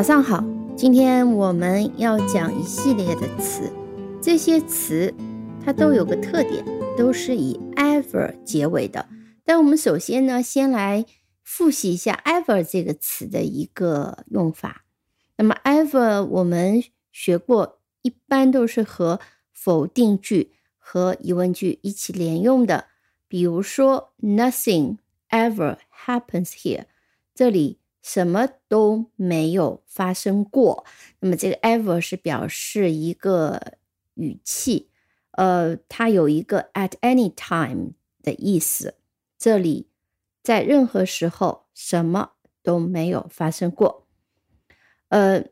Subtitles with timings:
[0.00, 0.42] 早上好，
[0.74, 3.70] 今天我们要讲一系列的词，
[4.22, 5.12] 这些词
[5.62, 6.64] 它都有个特点，
[6.96, 9.06] 都是以 ever 结尾的。
[9.44, 11.04] 但我们首先呢，先来
[11.42, 14.86] 复习一下 ever 这个词的一个用法。
[15.36, 19.20] 那么 ever 我们学过，一般都是和
[19.52, 22.86] 否定句和疑问句一起连用的。
[23.28, 24.96] 比如说，Nothing
[25.28, 25.76] ever
[26.06, 26.84] happens here，
[27.34, 27.79] 这里。
[28.12, 30.84] 什么都没有发生过，
[31.20, 33.74] 那么这个 ever 是表示一个
[34.14, 34.90] 语气，
[35.30, 38.96] 呃，它有一个 at any time 的意思。
[39.38, 39.86] 这里
[40.42, 42.32] 在任何时候什么
[42.64, 44.08] 都没有发生过。
[45.10, 45.44] 呃，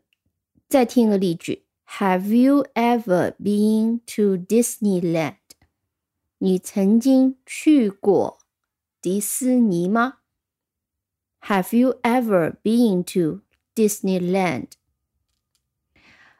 [0.69, 5.37] 再听一个例句：Have you ever been to Disneyland？
[6.38, 8.41] 你曾经去过
[9.01, 10.15] 迪士尼吗
[11.49, 13.41] ？Have you ever been to
[13.74, 14.66] Disneyland？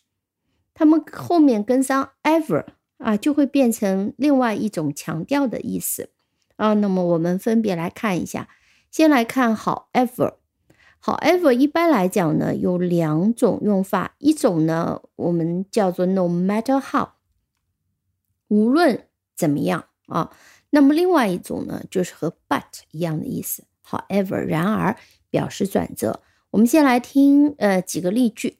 [0.72, 2.64] 它们后面跟上 ever
[2.96, 6.08] 啊，就会变成另外一种强调的意思
[6.56, 6.72] 啊。
[6.72, 8.48] 那么我们分别来看一下。
[8.89, 17.09] 先来看 however，however 一般来讲呢有两种用法，一种呢我们叫做 no matter how，
[18.47, 20.31] 无论怎么样啊，
[20.71, 24.95] 那么另外一种呢就是和 but 一样的意思，however 然而
[25.29, 26.21] 表示转折。
[26.51, 28.57] 我们先来听呃几个例句，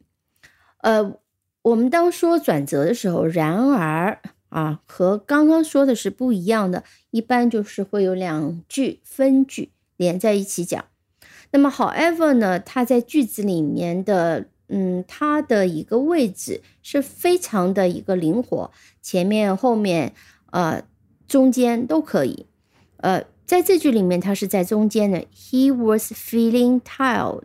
[0.80, 1.18] 呃
[1.64, 9.72] 我们当说转折的时候，然而啊和刚刚说的是不一样的，一般就是会有两句分句。
[9.98, 10.86] 连在一起讲，
[11.52, 12.60] 那么 however 呢？
[12.60, 18.72] 它在句子里面的，嗯，它的一个位置是非常的一个灵活，
[19.02, 20.14] 前面、后面、
[20.52, 20.84] 呃，
[21.28, 22.46] 中间都可以。
[22.98, 25.26] 呃，在这句里面，它是在中间的。
[25.36, 27.44] He was feeling tired，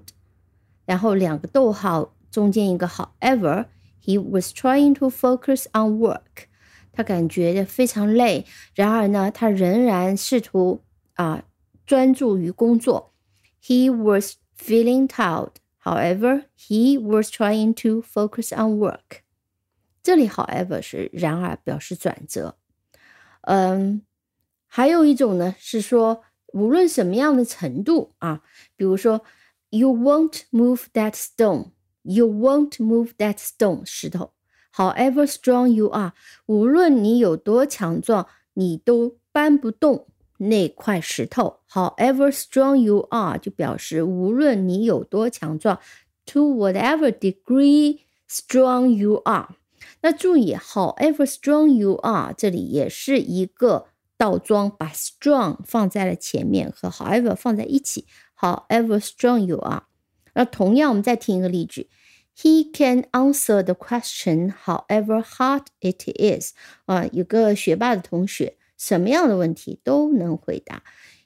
[0.84, 3.66] 然后两个逗号，中间一个 however。
[4.04, 6.48] He was trying to focus on work，
[6.92, 10.80] 他感觉非常累，然而呢，他仍然试图
[11.14, 11.44] 啊。
[11.91, 13.13] 专注于工作。
[13.61, 15.53] He was feeling tired.
[15.83, 19.21] However, he was trying to focus on work.
[20.03, 22.57] 这里 however 是然而表示转折。
[23.41, 24.01] 嗯，
[24.65, 28.41] 还有一种呢是说无论什么样的程度啊，
[28.75, 29.23] 比如说
[29.69, 31.71] You won't move that stone.
[32.03, 34.33] You won't move that stone 石头。
[34.73, 36.13] However strong you are，
[36.45, 40.07] 无论你有多强壮，你都搬不动。
[40.48, 45.78] 那块石头，however strong you are，就表示无论你有多强壮
[46.26, 49.48] ，to whatever degree strong you are。
[50.00, 53.86] 那注意，however strong you are，这里也是一个
[54.16, 58.06] 倒装，把 strong 放在了前面，和 however 放在一起。
[58.38, 59.84] however strong you are。
[60.34, 61.88] 那同样，我们再听一个例句
[62.36, 66.52] ，He can answer the question however hard it is。
[66.86, 68.56] 啊，有个学霸的同学。
[68.82, 70.82] 什么样的问题都能回答。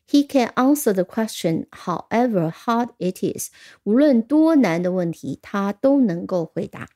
[0.06, 3.50] He can answer the question however hard it is。
[3.84, 6.90] 无论多难的问题，他都能够回答。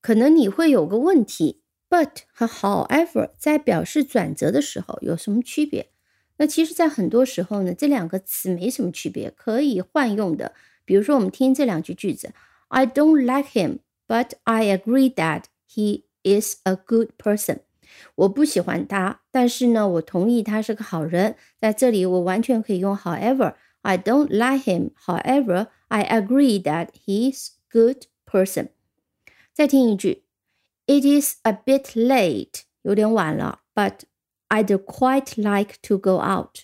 [0.00, 1.60] 可能你会有个问题
[1.90, 5.90] ，but 和 however 在表示转折的时候有什么区别？
[6.38, 10.54] 那其实，在很多时候呢，这两个词没什么区别，可以换用的。
[10.86, 12.32] 比如说，我们听这两句句子
[12.68, 17.58] ：I don't like him, but I agree that he is a good person。
[18.14, 21.36] 我不喜欢他，但是呢，我同意他是个好人。
[21.58, 23.54] 在这里，我完全可以用 however。
[23.82, 24.90] I don't like him.
[25.06, 28.68] However, I agree that he's good person。
[29.52, 30.24] 再听一句
[30.86, 34.02] ，It is a bit late，有点晚了，but
[34.48, 36.60] I'd quite like to go out。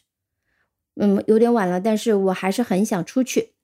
[0.95, 3.55] 嗯，有点晚了，但是我还是很想出去。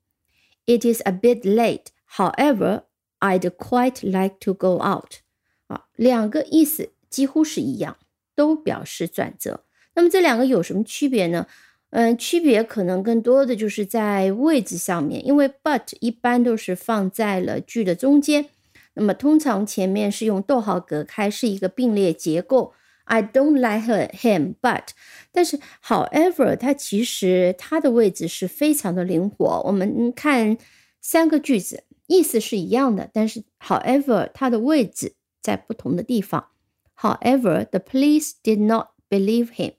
[0.66, 1.86] It is a bit late.
[2.16, 2.84] However,
[3.20, 5.20] I'd quite like to go out。
[5.68, 6.93] 啊，两个意思。
[7.14, 7.96] 几乎是一样，
[8.34, 9.64] 都表示转折。
[9.94, 11.46] 那么这两个有什么区别呢？
[11.90, 18.46] 嗯，区别可能更多的就是在位置上面，因为 but 一般都是放在了句的中间，
[18.94, 22.72] 那么通常前面是用逗号隔开，是一个并列结构。
[23.04, 24.88] I don't like him, but
[25.30, 29.62] 但是 however 它其实它的位置是非常的灵活。
[29.66, 30.58] 我们看
[31.00, 36.48] 三个句子，意思是一样的，但是 however 它的位置在不同的地方。
[36.96, 39.74] However, the police did not believe him.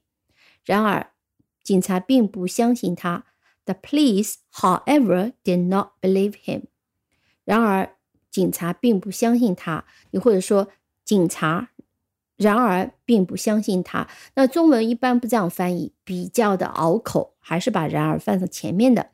[0.63, 1.11] 然而，
[1.63, 3.25] 警察并不相信他。
[3.65, 6.65] The police, however, did not believe him.
[7.43, 7.95] 然而，
[8.29, 9.85] 警察并不相信他。
[10.11, 10.67] 你或者说，
[11.03, 11.69] 警察
[12.35, 14.07] 然而并不相信他。
[14.35, 19.11] 那中文一般不这样翻译，比较的拗口，还是把“然而”放在前面的。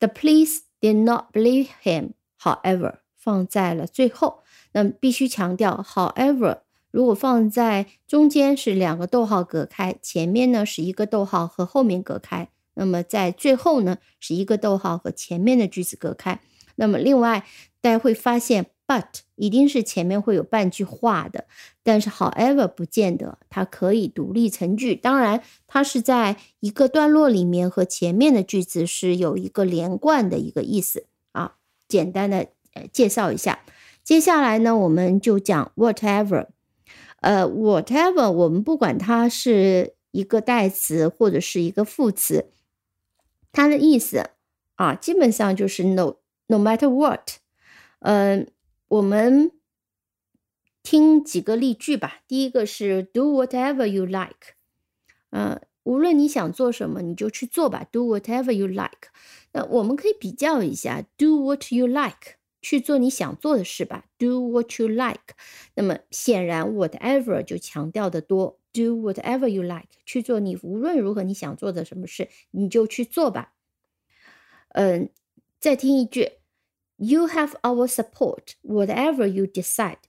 [0.00, 4.42] The police did not believe him, however，放在了最后。
[4.72, 6.61] 那必须强调，however。
[6.92, 16.38] 如果放在中间是两个逗号隔开，前面呢是一个逗号和后面隔开，那么在最后呢是一个逗号和前面的句子隔开。
[16.76, 17.44] 那么另外
[17.80, 19.06] 大家会发现，but
[19.36, 21.46] 一定是前面会有半句话的，
[21.82, 24.94] 但是 however 不见得，它可以独立成句。
[24.94, 31.56] 当然，它是在一个段落里面和前面的句子是有一个连贯的一个意思啊。
[31.88, 33.60] 简单的呃介绍一下，
[34.02, 36.46] 接下来呢我们就讲 whatever。
[37.22, 42.50] 呃，whatever，我们不管它是一个代词或者是一个副词，
[43.52, 44.30] 它的意思
[44.74, 46.16] 啊，基本上就是 no
[46.48, 47.38] no matter what。
[48.00, 48.48] 嗯，
[48.88, 49.52] 我们
[50.82, 52.22] 听几个例句吧。
[52.26, 54.56] 第一个是 do whatever you like。
[55.30, 57.86] 嗯，无论你想做什么，你就去做吧。
[57.92, 59.10] do whatever you like。
[59.52, 62.38] 那我们可以比较一下，do what you like。
[62.61, 65.35] 去做你想做的事吧，do what you like。
[65.75, 73.53] 那么显然，whatever 就强调的多，do whatever you like，去做你无论如何你想做的什么事，你就去做吧。
[74.69, 75.09] 嗯，
[75.59, 76.31] 再听一句，
[76.97, 79.99] You have our support, whatever you decide。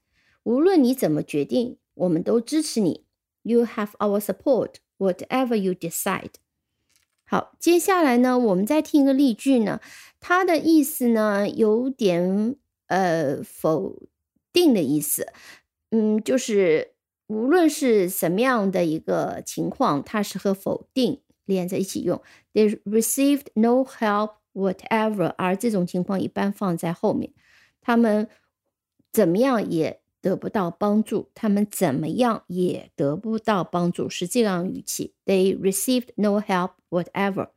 [0.43, 3.05] 无论你怎么决定，我们都支持你。
[3.43, 6.33] You have our support, whatever you decide。
[7.34, 9.80] 好，接下来呢，我们再听一个例句呢，
[10.20, 12.54] 它的意思呢有点
[12.86, 14.04] 呃否
[14.52, 15.26] 定的意思，
[15.90, 16.92] 嗯，就是
[17.26, 22.22] 无论是什么样的一个情况，它是和否定连在一起用。
[22.52, 27.32] They received no help whatever，而这种情况一般放在后面，
[27.80, 28.28] 他们
[29.12, 30.03] 怎么样也。
[30.24, 35.12] 得不到帮助，他们怎么样也得不到帮助，是这样语气。
[35.26, 37.50] They received no help whatever。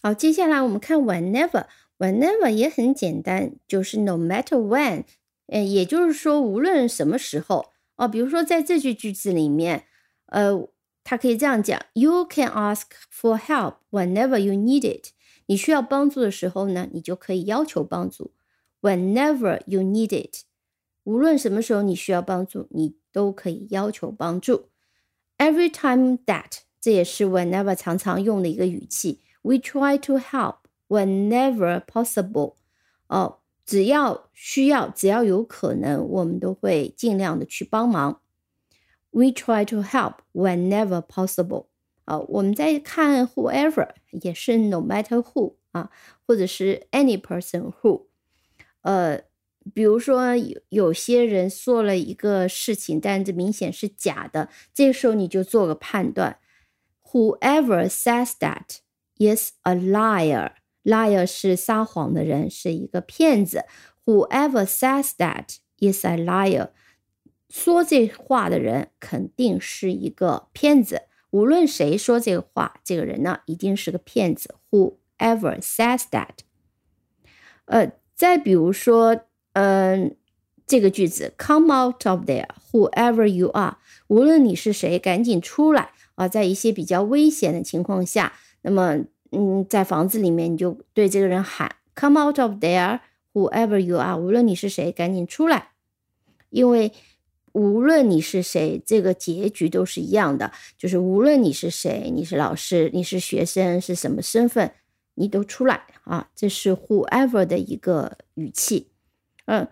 [0.00, 5.04] 好，接下来我们看 whenever，whenever 也很简单，就是 no matter when，
[5.48, 7.66] 呃，也就是说无论什么时候
[7.96, 8.08] 哦。
[8.08, 9.84] 比如说在这句句子里面，
[10.28, 10.66] 呃，
[11.04, 15.08] 它可以这样讲：You can ask for help whenever you need it。
[15.44, 18.32] 你需要帮助的时候呢，你就可以要求帮助。
[18.80, 20.45] Whenever you need it。
[21.05, 24.69] 无论什么时候你需要帮助，你都可以要求帮助。
[25.37, 29.21] Every time that，这也是 whenever 常常用的一个语气。
[29.41, 30.57] We try to help
[30.87, 32.53] whenever possible。
[33.07, 38.21] 哦，只要需要，只要有可能，我们都会尽量的去帮忙。
[39.09, 41.65] We try to help whenever possible。
[42.05, 45.89] 啊，我们在看 whoever 也是 no matter who 啊，
[46.27, 48.05] 或者是 any person who，
[48.81, 49.23] 呃。
[49.74, 56.38] 比如说有有些人说了一个事情，但这明显是假的，这时候你就做个判断
[57.02, 58.78] ：Whoever says that
[59.18, 60.52] is a liar。
[60.84, 63.64] liar 是撒谎的人，是一个骗子。
[64.04, 66.70] Whoever says that is a liar。
[67.48, 71.02] 说这话的人肯定是一个骗子。
[71.30, 74.54] 无论谁说这个话，这个人呢一定是个骗子。
[74.70, 76.44] Whoever says that。
[77.64, 79.22] 呃，再比如说。
[79.58, 80.14] 嗯，
[80.66, 83.78] 这个句子，Come out of there, whoever you are。
[84.08, 86.28] 无论你是谁，赶紧出来啊！
[86.28, 93.00] 在一些比较危险的情况下，那么，嗯，在房子里面，你就对这个人喊，Come out of there,
[93.32, 94.18] whoever you are。
[94.18, 95.70] 无论你是谁，赶紧出来。
[96.50, 96.92] 因为
[97.52, 104.70] 无论你是谁，这个结局都是一样的，就是无论你是谁，你是老师，你是学生，是什么身份，
[105.14, 106.28] 你都出来啊！
[106.34, 108.88] 这是 whoever 的一个语气。
[109.46, 109.66] 嗯，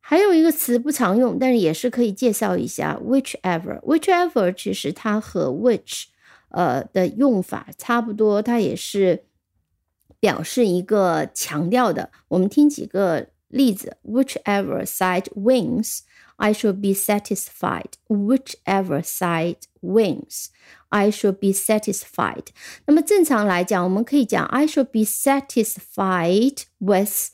[0.00, 3.80] 还有一个词不常用，但是也是可以介绍一下，whichever。
[3.80, 6.04] whichever 其实它和 which，
[6.50, 9.24] 呃的用法差不多，它也是
[10.20, 12.10] 表示一个强调的。
[12.28, 17.92] 我们听几个例子：whichever side wins，I should be satisfied。
[18.08, 22.46] whichever side wins，I should be satisfied。
[22.86, 27.30] 那么正常来讲，我们可以讲 I should be satisfied with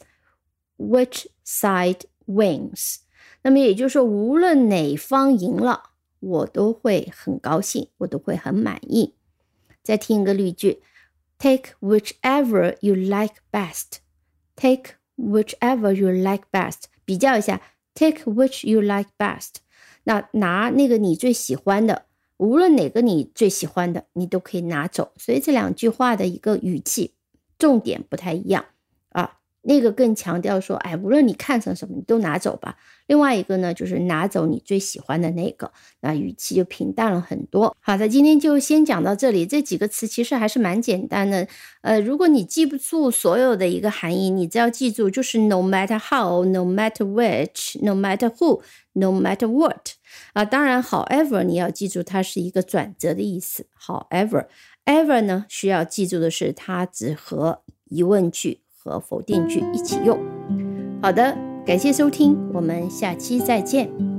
[0.79, 2.97] which side wins，
[3.43, 9.15] 那么也就是说，无论哪方赢了，我都会很高兴，我都会很满意。
[9.83, 10.83] 再听一个例句
[11.39, 13.99] ：Take whichever you like best.
[14.57, 16.85] Take whichever you like best.
[17.05, 17.61] 比较一下
[17.95, 19.57] ，Take which you like best.
[20.05, 22.07] 那拿那个你最喜欢的，
[22.37, 25.13] 无论哪个你最喜欢的，你都可以拿走。
[25.17, 27.15] 所以这两句话的一个语气
[27.59, 28.65] 重点不太一样。
[29.69, 32.75] 那个更强调说，哎，无论你看成什么，你都拿走吧。
[33.07, 35.71] 另外一个呢，就是拿走你最喜欢的那个，
[36.01, 37.77] 那语气就平淡了很多。
[37.79, 39.45] 好的，今天就先讲到这里。
[39.45, 41.47] 这几个词其实还是蛮简单的。
[41.83, 49.91] 呃，如果你记不住所有的一个含义，你只要记住就是 no matter how，no matter which，no matter who，no matter what。
[50.33, 53.67] 啊，当然，however 你要记住它是一个转折的意思。
[53.79, 57.61] however，ever 呢需要记住的是它只和
[57.91, 58.61] 疑问句。
[58.83, 60.19] 和否定句一起用。
[61.03, 64.18] 好的，感谢收听，我们下期再见。